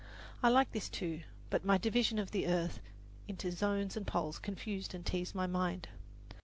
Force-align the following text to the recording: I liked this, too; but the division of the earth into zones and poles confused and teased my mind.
I 0.41 0.49
liked 0.49 0.73
this, 0.73 0.89
too; 0.89 1.21
but 1.51 1.61
the 1.63 1.77
division 1.77 2.17
of 2.17 2.31
the 2.31 2.47
earth 2.47 2.79
into 3.27 3.51
zones 3.51 3.95
and 3.95 4.07
poles 4.07 4.39
confused 4.39 4.95
and 4.95 5.05
teased 5.05 5.35
my 5.35 5.45
mind. 5.45 5.89